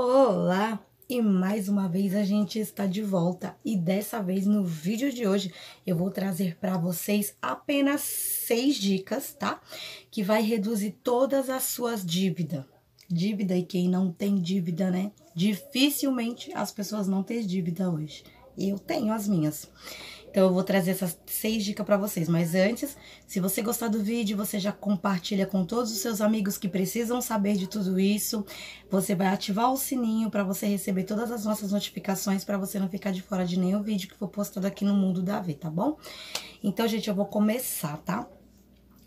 [0.00, 0.78] Olá!
[1.08, 5.26] E mais uma vez a gente está de volta e dessa vez no vídeo de
[5.26, 5.52] hoje
[5.84, 9.60] eu vou trazer para vocês apenas seis dicas, tá?
[10.08, 12.64] Que vai reduzir todas as suas dívidas.
[13.10, 15.10] Dívida e quem não tem dívida, né?
[15.34, 18.22] Dificilmente as pessoas não têm dívida hoje.
[18.56, 19.68] Eu tenho as minhas.
[20.30, 22.28] Então, eu vou trazer essas seis dicas para vocês.
[22.28, 26.58] Mas antes, se você gostar do vídeo, você já compartilha com todos os seus amigos
[26.58, 28.44] que precisam saber de tudo isso.
[28.90, 32.88] Você vai ativar o sininho para você receber todas as nossas notificações, para você não
[32.88, 35.70] ficar de fora de nenhum vídeo que for postado aqui no Mundo da V, tá
[35.70, 35.96] bom?
[36.62, 38.28] Então, gente, eu vou começar, tá?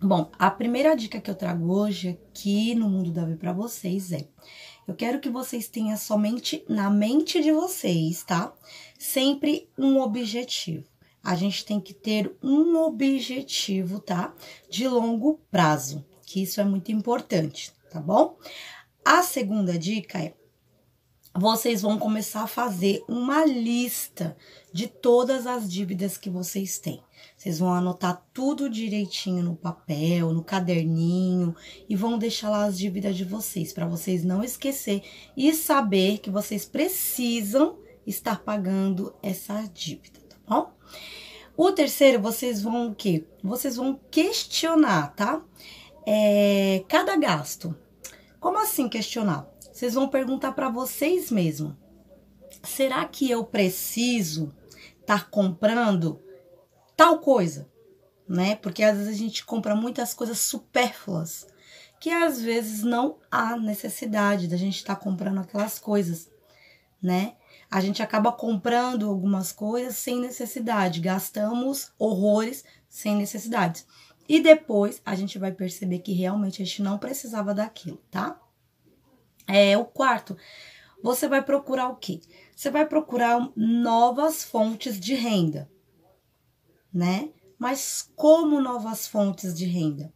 [0.00, 4.12] Bom, a primeira dica que eu trago hoje aqui no Mundo da V para vocês
[4.12, 4.28] é...
[4.86, 8.54] Eu quero que vocês tenham somente na mente de vocês, tá?
[8.98, 10.86] Sempre um objetivo
[11.28, 14.34] a gente tem que ter um objetivo, tá?
[14.70, 18.38] De longo prazo, que isso é muito importante, tá bom?
[19.04, 20.32] A segunda dica é
[21.36, 24.34] vocês vão começar a fazer uma lista
[24.72, 27.02] de todas as dívidas que vocês têm.
[27.36, 31.54] Vocês vão anotar tudo direitinho no papel, no caderninho
[31.86, 35.02] e vão deixar lá as dívidas de vocês para vocês não esquecer
[35.36, 40.77] e saber que vocês precisam estar pagando essa dívida, tá bom?
[41.56, 43.26] O terceiro, vocês vão o quê?
[43.42, 45.42] Vocês vão questionar, tá?
[46.06, 47.76] É, cada gasto.
[48.38, 49.44] Como assim questionar?
[49.72, 51.74] Vocês vão perguntar para vocês mesmos.
[52.62, 54.54] Será que eu preciso
[55.00, 56.20] estar tá comprando
[56.96, 57.68] tal coisa?
[58.28, 58.54] Né?
[58.56, 61.46] Porque às vezes a gente compra muitas coisas supérfluas,
[62.00, 66.30] que às vezes não há necessidade da gente estar tá comprando aquelas coisas,
[67.02, 67.36] né?
[67.70, 73.84] a gente acaba comprando algumas coisas sem necessidade, gastamos horrores sem necessidade.
[74.28, 78.40] E depois a gente vai perceber que realmente a gente não precisava daquilo, tá?
[79.46, 80.36] É o quarto.
[81.02, 82.20] Você vai procurar o quê?
[82.54, 85.70] Você vai procurar novas fontes de renda,
[86.92, 87.30] né?
[87.58, 90.12] Mas como novas fontes de renda?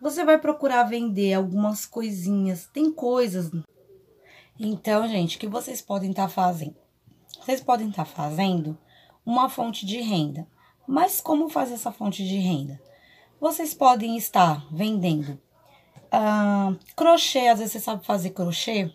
[0.00, 2.66] Você vai procurar vender algumas coisinhas.
[2.66, 3.50] Tem coisas
[4.58, 6.76] então, gente, o que vocês podem estar tá fazendo?
[7.40, 8.78] Vocês podem estar tá fazendo
[9.24, 10.46] uma fonte de renda.
[10.86, 12.80] Mas como fazer essa fonte de renda?
[13.40, 15.38] Vocês podem estar vendendo
[16.06, 18.92] uh, crochê, às vezes você sabe fazer crochê.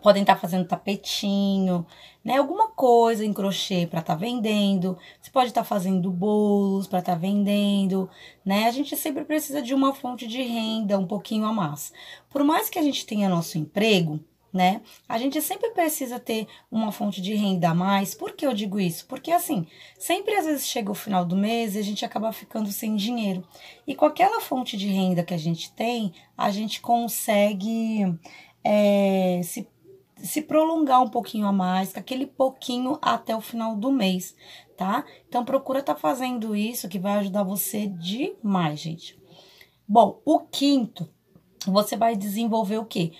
[0.00, 1.84] Podem estar tá fazendo tapetinho,
[2.24, 2.38] né?
[2.38, 4.96] Alguma coisa em crochê para estar tá vendendo.
[5.20, 8.08] Você pode estar tá fazendo bolos para estar tá vendendo,
[8.44, 8.66] né?
[8.66, 11.92] A gente sempre precisa de uma fonte de renda um pouquinho a mais.
[12.30, 14.20] Por mais que a gente tenha nosso emprego,
[14.52, 14.80] né?
[15.08, 18.14] A gente sempre precisa ter uma fonte de renda a mais.
[18.14, 19.06] Por que eu digo isso?
[19.06, 19.66] Porque assim,
[19.98, 23.44] sempre às vezes chega o final do mês e a gente acaba ficando sem dinheiro.
[23.86, 28.18] E com aquela fonte de renda que a gente tem, a gente consegue
[28.64, 29.68] é, se,
[30.16, 34.34] se prolongar um pouquinho a mais, com aquele pouquinho até o final do mês,
[34.76, 35.04] tá?
[35.28, 39.18] Então procura estar tá fazendo isso que vai ajudar você demais, gente.
[39.86, 41.08] Bom, o quinto,
[41.66, 43.12] você vai desenvolver o quê?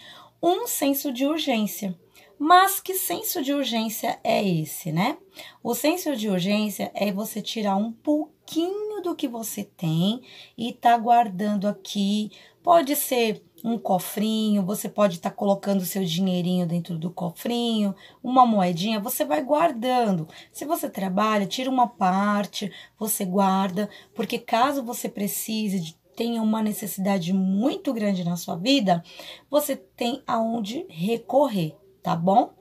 [0.42, 1.98] Um senso de urgência.
[2.38, 5.18] Mas que senso de urgência é esse, né?
[5.62, 10.22] O senso de urgência é você tirar um pouquinho do que você tem
[10.56, 12.30] e tá guardando aqui.
[12.62, 18.46] Pode ser um cofrinho, você pode estar tá colocando seu dinheirinho dentro do cofrinho, uma
[18.46, 20.28] moedinha, você vai guardando.
[20.52, 26.60] Se você trabalha, tira uma parte, você guarda, porque caso você precise de tenha uma
[26.60, 29.04] necessidade muito grande na sua vida,
[29.48, 32.52] você tem aonde recorrer, tá bom?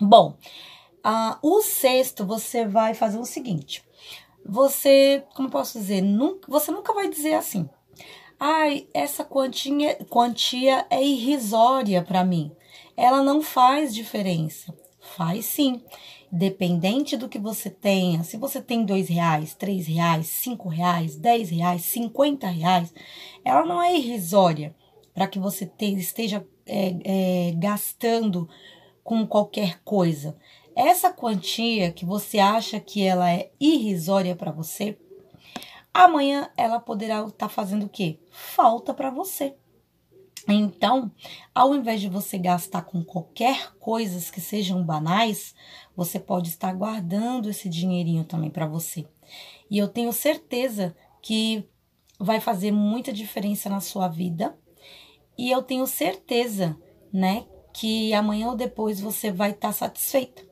[0.00, 0.38] Bom,
[1.04, 3.84] uh, o sexto você vai fazer o seguinte:
[4.42, 7.68] você, como posso dizer, nunca, você nunca vai dizer assim,
[8.40, 12.50] ai, essa quantia, quantia é irrisória para mim,
[12.96, 14.74] ela não faz diferença.
[14.98, 15.84] Faz sim.
[16.34, 21.50] Dependente do que você tenha, se você tem dois reais, três reais, cinco reais, dez
[21.50, 22.90] reais, cinquenta reais,
[23.44, 24.74] ela não é irrisória
[25.12, 28.48] para que você te, esteja é, é, gastando
[29.04, 30.34] com qualquer coisa.
[30.74, 34.96] Essa quantia que você acha que ela é irrisória para você,
[35.92, 38.18] amanhã ela poderá estar tá fazendo o quê?
[38.30, 39.54] Falta para você.
[40.48, 41.10] Então,
[41.54, 45.54] ao invés de você gastar com qualquer coisas que sejam banais,
[45.96, 49.06] você pode estar guardando esse dinheirinho também para você.
[49.70, 51.64] E eu tenho certeza que
[52.18, 54.56] vai fazer muita diferença na sua vida.
[55.38, 56.76] E eu tenho certeza,
[57.12, 60.42] né, que amanhã ou depois você vai estar tá satisfeita.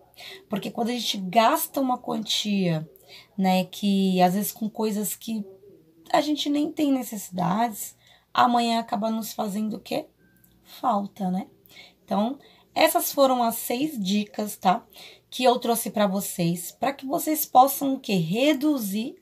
[0.48, 2.88] Porque quando a gente gasta uma quantia,
[3.36, 5.44] né, que às vezes com coisas que
[6.12, 7.96] a gente nem tem necessidades,
[8.32, 10.06] amanhã acaba nos fazendo o quê?
[10.62, 11.46] Falta, né?
[12.04, 12.38] Então,
[12.74, 14.84] essas foram as seis dicas, tá?
[15.28, 19.16] Que eu trouxe para vocês, para que vocês possam que reduzir,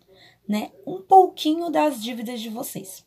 [0.46, 3.06] né, um pouquinho das dívidas de vocês.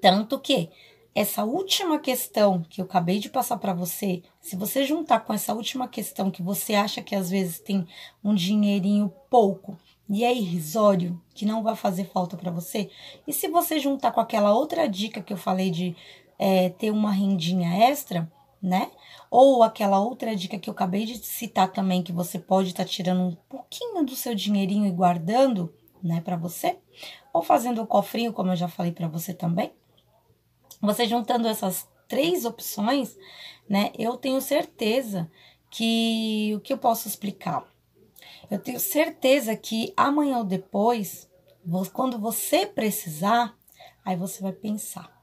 [0.00, 0.68] Tanto que
[1.14, 5.54] essa última questão que eu acabei de passar para você, se você juntar com essa
[5.54, 7.88] última questão que você acha que às vezes tem
[8.22, 9.78] um dinheirinho pouco
[10.08, 12.90] e é irrisório, que não vai fazer falta para você,
[13.26, 15.96] e se você juntar com aquela outra dica que eu falei de
[16.38, 18.30] é, ter uma rendinha extra,
[18.62, 18.90] né?
[19.30, 22.88] Ou aquela outra dica que eu acabei de citar também, que você pode estar tá
[22.88, 25.72] tirando um pouquinho do seu dinheirinho e guardando,
[26.02, 26.78] né, para você,
[27.32, 29.72] ou fazendo o cofrinho, como eu já falei para você também.
[30.80, 33.16] Você juntando essas três opções,
[33.68, 35.30] né, eu tenho certeza
[35.70, 37.64] que o que eu posso explicar?
[38.50, 41.28] Eu tenho certeza que amanhã ou depois,
[41.92, 43.56] quando você precisar,
[44.04, 45.20] aí você vai pensar: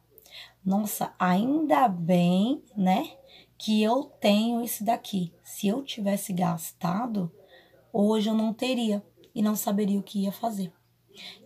[0.66, 3.16] nossa, ainda bem, né,
[3.58, 5.34] que eu tenho isso daqui.
[5.44, 7.32] Se eu tivesse gastado,
[7.94, 9.02] hoje eu não teria
[9.34, 10.74] e não saberia o que ia fazer.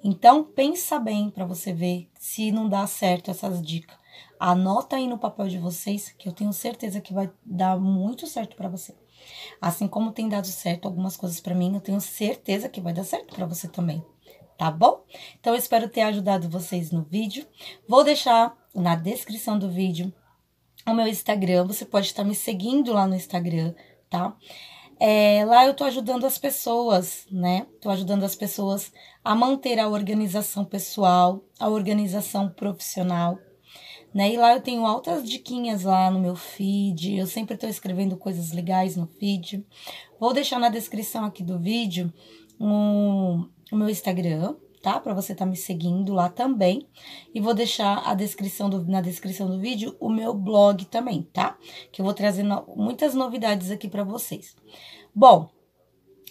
[0.04, 3.98] Então, pensa bem para você ver se não dá certo essas dicas.
[4.40, 8.56] Anota aí no papel de vocês, que eu tenho certeza que vai dar muito certo
[8.56, 8.96] para você.
[9.62, 13.04] Assim como tem dado certo algumas coisas para mim, eu tenho certeza que vai dar
[13.04, 14.04] certo para você também.
[14.58, 15.04] Tá bom?
[15.40, 17.46] Então, eu espero ter ajudado vocês no vídeo.
[17.88, 20.12] Vou deixar na descrição do vídeo
[20.86, 21.66] o meu Instagram.
[21.66, 23.76] Você pode estar me seguindo lá no Instagram,
[24.10, 24.36] tá?
[25.00, 27.68] É, lá eu tô ajudando as pessoas, né?
[27.80, 28.92] Tô ajudando as pessoas
[29.24, 33.38] a manter a organização pessoal, a organização profissional,
[34.14, 34.34] né?
[34.34, 37.16] E lá eu tenho altas diquinhas lá no meu feed.
[37.18, 39.66] Eu sempre estou escrevendo coisas legais no feed.
[40.20, 42.12] Vou deixar na descrição aqui do vídeo
[42.60, 45.00] um, o meu Instagram, tá?
[45.00, 46.88] Para você estar tá me seguindo lá também.
[47.34, 51.58] E vou deixar a descrição do, na descrição do vídeo o meu blog também, tá?
[51.92, 54.56] Que eu vou trazer no, muitas novidades aqui para vocês.
[55.14, 55.50] Bom,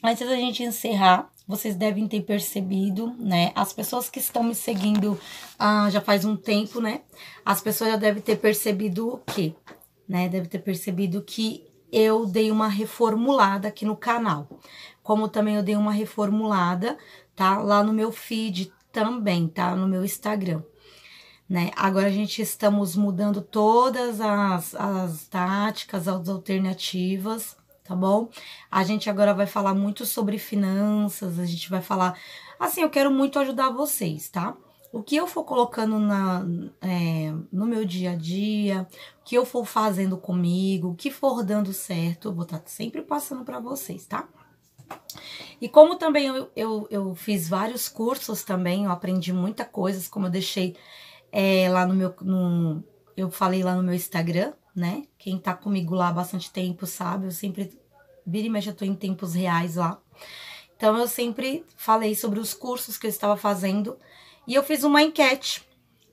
[0.02, 3.52] antes da gente encerrar, vocês devem ter percebido, né?
[3.54, 5.19] As pessoas que estão me seguindo
[5.58, 7.02] ah, já faz um tempo, né?
[7.44, 9.54] As pessoas já devem ter percebido o quê?
[10.08, 10.28] Né?
[10.28, 14.48] Deve ter percebido que eu dei uma reformulada aqui no canal.
[15.02, 16.98] Como também eu dei uma reformulada,
[17.34, 17.58] tá?
[17.58, 19.76] Lá no meu feed também, tá?
[19.76, 20.62] No meu Instagram.
[21.48, 21.70] Né?
[21.76, 27.56] Agora a gente estamos mudando todas as, as táticas, as alternativas,
[27.87, 28.29] tá bom?
[28.71, 32.19] A gente agora vai falar muito sobre finanças, a gente vai falar.
[32.59, 34.56] Assim, eu quero muito ajudar vocês, tá?
[34.93, 36.44] O que eu for colocando na,
[36.81, 38.87] é, no meu dia a dia,
[39.21, 42.67] o que eu for fazendo comigo, o que for dando certo, eu vou estar tá
[42.67, 44.29] sempre passando para vocês, tá?
[45.61, 50.27] E como também eu, eu, eu, fiz vários cursos também, eu aprendi muita coisas, como
[50.27, 50.77] eu deixei
[51.32, 52.15] é, lá no meu.
[52.21, 52.85] No,
[53.17, 55.05] eu falei lá no meu Instagram, né?
[55.19, 57.76] Quem tá comigo lá há bastante tempo sabe, eu sempre
[58.26, 59.99] vira e mexe, eu tô em tempos reais lá.
[60.76, 63.99] Então eu sempre falei sobre os cursos que eu estava fazendo
[64.46, 65.67] e eu fiz uma enquete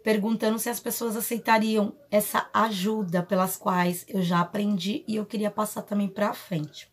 [0.03, 5.49] perguntando se as pessoas aceitariam essa ajuda pelas quais eu já aprendi e eu queria
[5.51, 6.89] passar também para frente.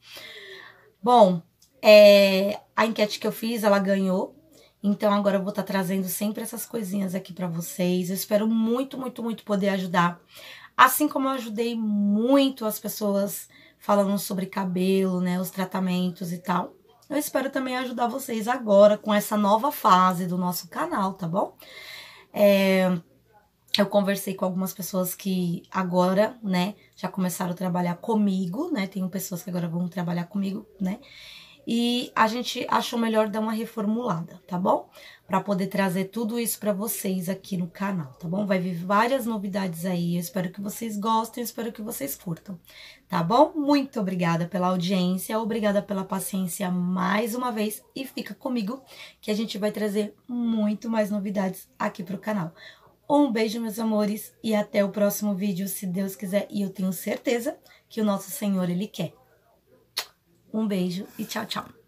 [1.02, 1.42] Bom,
[1.82, 4.36] é, a enquete que eu fiz, ela ganhou.
[4.82, 8.08] Então agora eu vou estar tá trazendo sempre essas coisinhas aqui para vocês.
[8.08, 10.20] Eu espero muito, muito, muito poder ajudar
[10.80, 16.72] Assim como eu ajudei muito as pessoas falando sobre cabelo, né, os tratamentos e tal.
[17.10, 21.54] Eu espero também ajudar vocês agora com essa nova fase do nosso canal, tá bom?
[22.32, 22.98] É,
[23.76, 28.86] eu conversei com algumas pessoas que agora, né, já começaram a trabalhar comigo, né?
[28.86, 30.98] Tem pessoas que agora vão trabalhar comigo, né?
[31.72, 34.90] E a gente achou melhor dar uma reformulada, tá bom?
[35.24, 38.44] Para poder trazer tudo isso para vocês aqui no canal, tá bom?
[38.44, 40.16] Vai vir várias novidades aí.
[40.16, 42.58] Eu espero que vocês gostem, espero que vocês curtam,
[43.08, 43.52] tá bom?
[43.54, 48.82] Muito obrigada pela audiência, obrigada pela paciência mais uma vez e fica comigo
[49.20, 52.52] que a gente vai trazer muito mais novidades aqui pro canal.
[53.08, 56.92] Um beijo, meus amores, e até o próximo vídeo, se Deus quiser, e eu tenho
[56.92, 57.56] certeza
[57.88, 59.19] que o nosso Senhor, Ele quer.
[60.52, 61.79] Um beijo e tchau, tchau.